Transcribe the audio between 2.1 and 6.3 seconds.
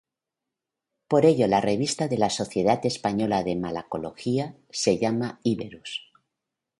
la Sociedad Española de Malacología se llama "Iberus".